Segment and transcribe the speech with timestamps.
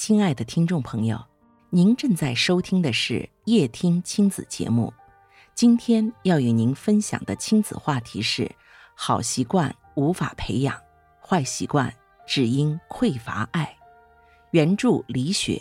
[0.00, 1.20] 亲爱的听众朋友，
[1.70, 4.94] 您正在收听的是夜听亲子节目。
[5.56, 8.48] 今天要与您分享的亲子话题是：
[8.94, 10.80] 好习惯无法培养，
[11.20, 11.92] 坏习惯
[12.28, 13.76] 只因匮乏爱。
[14.52, 15.60] 原著李雪，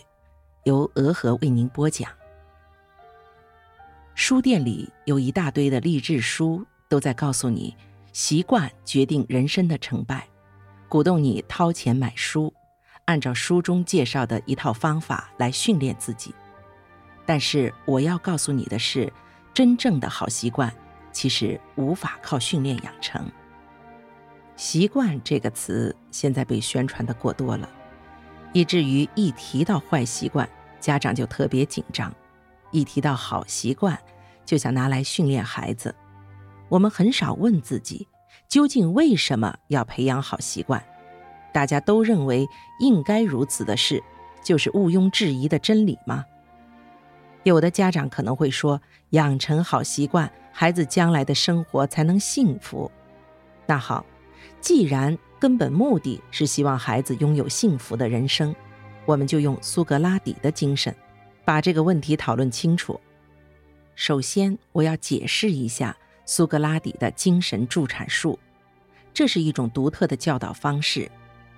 [0.66, 2.08] 由俄和为您播讲。
[4.14, 7.76] 书店里有一大堆的励志书，都在告诉你，
[8.14, 10.28] 习惯决定人生的成败，
[10.88, 12.54] 鼓动你掏钱买书。
[13.08, 16.36] 按照书中介绍的一套方法来训练自己，
[17.26, 19.12] 但是我要告诉你的是，
[19.54, 20.72] 真正的好习惯
[21.14, 23.26] 其实无法靠训练养成。
[24.58, 27.70] 习惯这个词现在被宣传的过多了，
[28.52, 30.48] 以至于一提到坏习惯，
[30.82, 32.12] 家长就特别紧张；
[32.72, 33.98] 一提到好习惯，
[34.44, 35.96] 就想拿来训练孩子。
[36.68, 38.06] 我们很少问自己，
[38.50, 40.84] 究竟为什么要培养好习惯？
[41.58, 42.48] 大家都认为
[42.78, 44.04] 应该如此的事，
[44.44, 46.24] 就是毋庸置疑的真理吗？
[47.42, 52.92] 有的家长可能会说，养成好习惯，孩子将来的生活才能幸福。
[53.66, 54.06] 那好，
[54.62, 58.56] 既然根本目的是希望孩子拥有幸福的人生，
[59.08, 60.96] 我们就用苏格拉底的精神，
[61.44, 63.02] 把这个问题讨论清楚。
[63.96, 68.38] 首先，我要解释一下苏格拉底的精神助产术，
[69.12, 71.10] 这是一种独特的教导方式。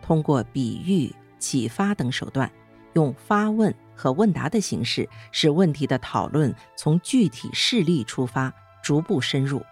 [0.09, 2.51] 通过比喻、启发等手段，
[2.93, 9.63] 用发问和问答的形式，使问题的讨论从具体事例出发，逐步深入，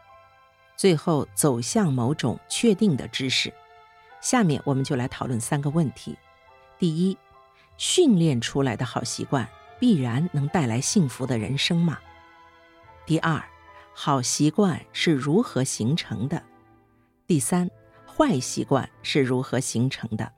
[0.76, 3.52] 最后走向某种确定的知识。
[4.22, 6.16] 下面我们就来讨论三个问题：
[6.78, 7.18] 第一，
[7.78, 9.50] 训练出来的好习惯
[9.80, 11.98] 必然能带来幸福的人生吗？
[13.08, 13.44] 第二，
[13.92, 16.44] 好习惯是如何形成的？
[17.26, 17.68] 第三。
[18.18, 20.32] 坏习惯是如何形成的？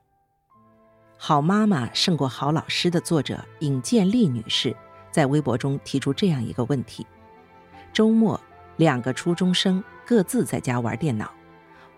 [1.16, 4.76] 好妈妈胜过好老师的作者尹建莉女士
[5.10, 7.06] 在微博中提出这样一个问题：
[7.90, 8.38] 周末，
[8.76, 11.32] 两个初中生各自在家玩电脑，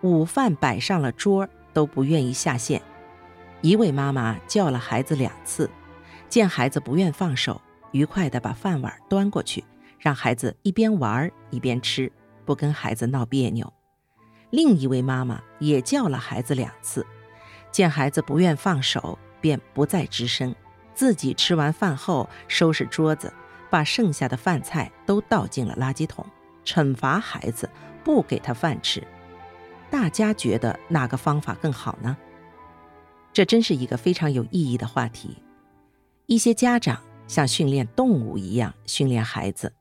[0.03, 2.81] 午饭摆上了桌都不愿意下线。
[3.61, 5.69] 一位妈妈叫了孩子两次，
[6.29, 9.65] 见孩子不愿放手，愉快地把饭碗端过去，
[9.99, 12.13] 让孩子一边玩一边吃，
[12.45, 13.73] 不跟孩子闹别扭。
[14.53, 17.07] 另一位妈妈也叫了孩子两次，
[17.71, 20.55] 见孩子不愿放手，便不再吱声，
[20.95, 23.33] 自己吃完饭后收拾桌子，
[23.71, 26.27] 把剩下的饭菜都倒进了垃圾桶，
[26.67, 27.67] 惩罚孩子
[28.05, 29.03] 不给他饭吃。
[29.91, 32.15] 大家觉得哪个方法更好呢？
[33.33, 35.39] 这真是一个非常有意义的话题。
[36.27, 39.73] 一些家长像训练动物一样训练孩子，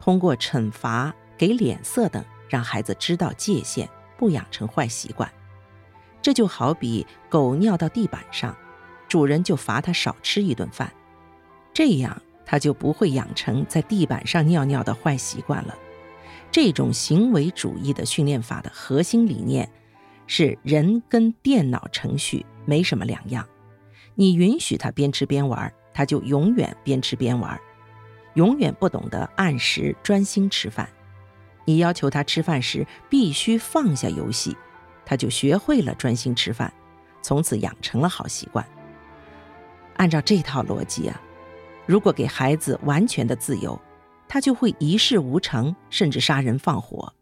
[0.00, 3.86] 通过惩罚、给脸色等，让孩子知道界限。
[4.16, 5.30] 不养成坏习惯，
[6.22, 8.56] 这就好比狗尿到地板上，
[9.08, 10.92] 主人就罚它少吃一顿饭，
[11.72, 15.74] 这样它就不会养成在地板上尿尿的坏习惯了。
[16.50, 19.68] 这种行为主义的训练法的核心理念
[20.26, 23.46] 是：人跟电脑程序没什么两样，
[24.14, 27.60] 你允许它边吃边玩，它就永远边吃边玩，
[28.34, 30.88] 永远不懂得按时专心吃饭。
[31.66, 34.56] 你要求他吃饭时必须放下游戏，
[35.04, 36.72] 他就学会了专心吃饭，
[37.20, 38.66] 从此养成了好习惯。
[39.96, 41.20] 按照这套逻辑啊，
[41.84, 43.78] 如果给孩子完全的自由，
[44.28, 47.12] 他就会一事无成，甚至杀人放火。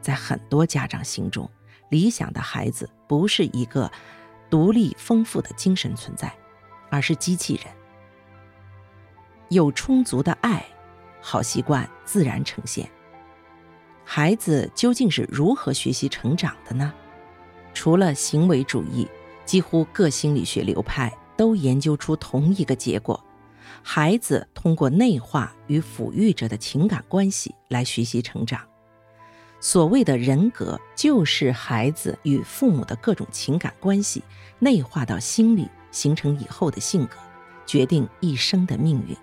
[0.00, 1.50] 在很多家长心中，
[1.90, 3.90] 理想的孩子不是一个
[4.48, 6.32] 独立丰富的精神存在，
[6.90, 7.74] 而是机器人。
[9.48, 10.64] 有充足的爱，
[11.20, 12.88] 好习惯自然呈现。
[14.10, 16.90] 孩子究竟是如何学习成长的呢？
[17.74, 19.06] 除了行为主义，
[19.44, 23.22] 几乎各心理学流派都研究出同一个结果：
[23.82, 28.62] 孩子通过内化与抚育者的情感关系来学习成长。
[29.60, 34.22] 所谓的人格，就是孩子与父母的各种情感关系
[34.58, 37.18] 内化到心里，形成以后的性格，
[37.66, 39.14] 决定一生的命运。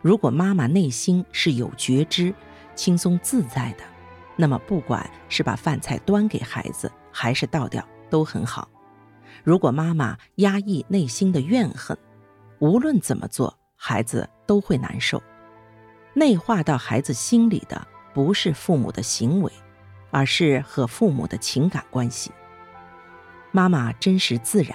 [0.00, 2.32] 如果妈妈内心是有觉知，
[2.74, 3.84] 轻松自在的，
[4.40, 8.66] 那么不管是把饭菜端给孩子，还是倒掉，都很好。
[9.44, 11.94] 如果妈妈压抑内心的怨恨，
[12.58, 15.22] 无论怎么做，孩子都会难受。
[16.14, 19.52] 内化到孩子心里的，不是父母的行为，
[20.10, 22.32] 而是和父母的情感关系。
[23.52, 24.74] 妈妈真实自然，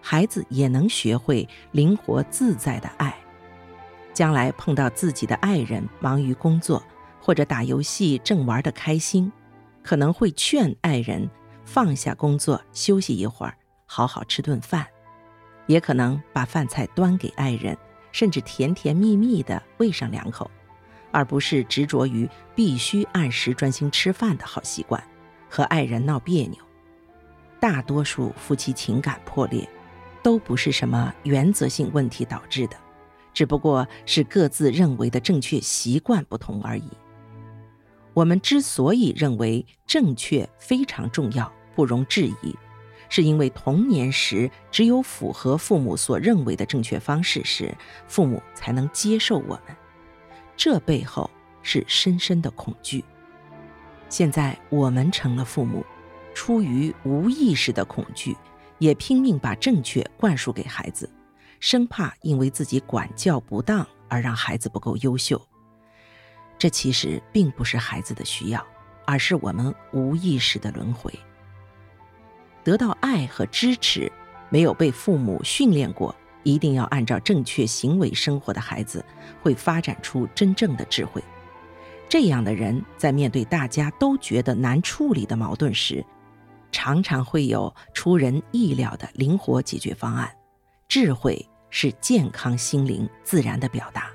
[0.00, 3.14] 孩子也能学会灵活自在的爱。
[4.14, 6.82] 将来碰到自己的爱人忙于工作。
[7.24, 9.32] 或者打游戏正玩得开心，
[9.82, 11.26] 可能会劝爱人
[11.64, 13.56] 放下工作休息一会儿，
[13.86, 14.86] 好好吃顿饭。
[15.66, 17.74] 也可能把饭菜端给爱人，
[18.12, 20.50] 甚至甜甜蜜蜜地喂上两口，
[21.12, 25.02] 而不是执着于必须按时专心吃饭的好习惯，
[25.48, 26.58] 和爱人闹别扭。
[27.58, 29.66] 大多数夫妻情感破裂，
[30.22, 32.76] 都不是什么原则性问题导致的，
[33.32, 36.90] 只不过是各自认为的正确习惯不同而已。
[38.14, 42.56] 我们之所以认为正确非常重要，不容置疑。
[43.10, 47.76] 是因为童年时只有符合父母所认为的正确方式时，
[48.08, 49.76] 父母才能接受我们。
[50.56, 51.30] 这背后
[51.62, 53.04] 是深深的恐惧。
[54.08, 55.84] 现在我们成了父母，
[56.34, 58.36] 出于无意识的恐惧，
[58.78, 61.08] 也拼命把正确灌输给孩子，
[61.60, 65.40] 生怕因为自己管教不当而让孩子不够优秀。
[66.64, 68.66] 这其实并不是孩子的需要，
[69.04, 71.12] 而是我们无意识的轮回。
[72.62, 74.10] 得到爱和支持，
[74.48, 79.04] 没有被父母训练过，一定要按照正确行为生活的孩子，
[79.42, 81.22] 会发展出真正的智慧。
[82.08, 86.02] 这样的人在面对大家都觉得难处理的矛盾时，
[86.72, 90.34] 常常会有出人意料的灵活解决方案。
[90.88, 94.10] 智慧是健康心灵自然的表达。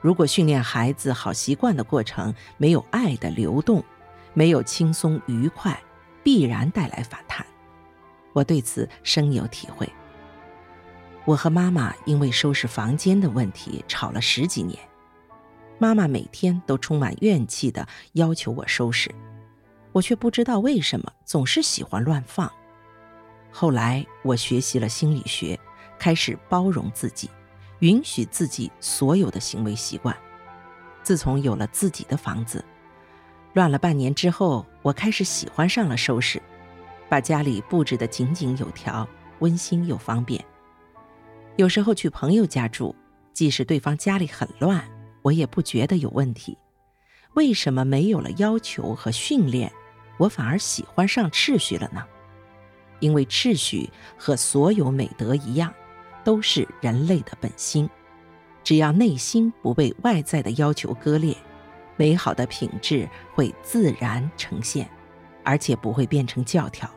[0.00, 3.82] 如果训练孩子好习惯的过程没有爱的流动，
[4.34, 5.78] 没有轻松愉快。
[6.22, 7.46] 必然带来反弹，
[8.32, 9.88] 我对此深有体会。
[11.24, 14.76] 我和妈妈因为收拾房间的问题吵了十几年，
[15.78, 19.08] 妈妈每天都充满怨气的要求我收拾，
[19.92, 22.50] 我却不知道为什么总是喜欢乱放。
[23.52, 25.56] 后来我学习了心理学，
[25.96, 27.30] 开始包容自己，
[27.80, 30.16] 允许自己所有的行为习惯。
[31.02, 32.64] 自从有了自己的房子。
[33.52, 36.42] 乱了半年之后，我开始喜欢上了收拾，
[37.08, 39.08] 把家里布置得井井有条，
[39.38, 40.44] 温馨又方便。
[41.56, 42.94] 有时候去朋友家住，
[43.32, 44.86] 即使对方家里很乱，
[45.22, 46.58] 我也不觉得有问题。
[47.32, 49.72] 为什么没有了要求和训练，
[50.18, 52.04] 我反而喜欢上秩序了呢？
[53.00, 53.88] 因为秩序
[54.18, 55.72] 和所有美德一样，
[56.26, 57.88] 都是人类的本心。
[58.64, 61.36] 只要内心不被外在的要求割裂。
[61.96, 64.86] 美好的品质会自然呈现，
[65.44, 66.90] 而且不会变成教条。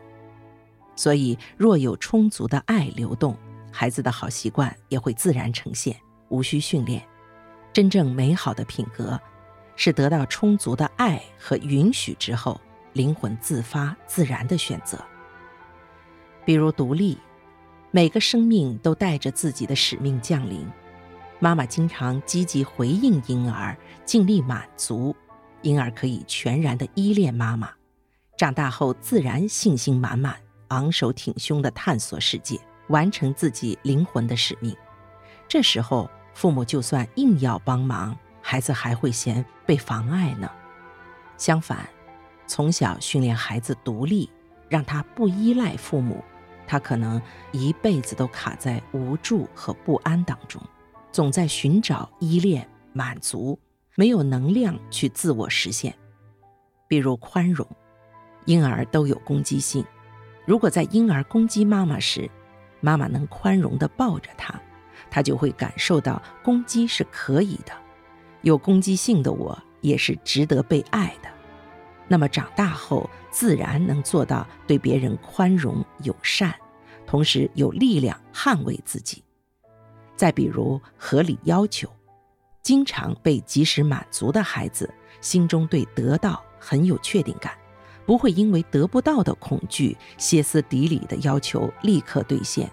[0.96, 3.38] 所以，若有充足的爱流动，
[3.72, 5.96] 孩子的好习惯也会自然呈现，
[6.28, 7.02] 无需训练。
[7.72, 9.18] 真正美好的品格，
[9.78, 12.60] 是得到充足的爱和允许之后，
[12.92, 14.98] 灵魂自发自然的选择。
[16.44, 17.18] 比如独立，
[17.91, 20.68] 每个生命都带着自己的使命降临。
[21.39, 23.75] 妈妈经常积极回应婴儿，
[24.06, 25.15] 尽力满足
[25.63, 27.71] 婴儿，可以全然的依恋妈妈。
[28.38, 30.36] 长大后，自然信心满满，
[30.68, 32.59] 昂首挺胸的探索世界，
[32.89, 34.75] 完成自己灵魂的使命。
[35.47, 40.50] 这时候，父母就算硬要帮忙，孩子还会嫌被妨碍呢。
[41.38, 41.89] 相反，
[42.45, 44.30] 从小训练孩子独立，
[44.69, 46.24] 让他不依赖父母，
[46.69, 47.19] 他可能
[47.51, 50.62] 一辈子都卡在无助和不安当中。
[51.12, 53.57] 总在寻找依恋、满足，
[53.95, 55.92] 没有能量去自我实现。
[56.88, 57.68] 比如宽容，
[58.45, 59.83] 婴儿都有攻击性。
[60.45, 62.30] 如果在婴儿攻击妈妈时，
[62.81, 64.53] 妈妈能宽容地抱着他，
[65.10, 67.74] 他就会感受到攻击是可以的。
[68.44, 71.29] 有攻击性的我也是值得被爱的。
[72.12, 76.54] 那么长大后，自然能做到对别人宽容友善，
[77.06, 79.24] 同时有力量捍卫自己。
[80.16, 81.88] 再比如合理要求，
[82.63, 87.54] 经常被及时满足的孩子，心中对得到很有确定感，
[88.08, 92.70] 不会因为得不到的恐惧，歇斯底里的要求立刻兑现。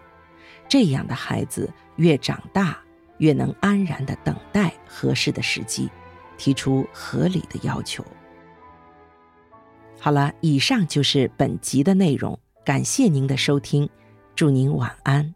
[0.66, 2.78] 这样的孩子越长大，
[3.18, 5.90] 越能安然的等待合适的时机，
[6.38, 8.02] 提出合理的要求。
[9.98, 13.88] 好了，以上就是本集的内容，感谢您的收听，
[14.34, 15.35] 祝您晚安。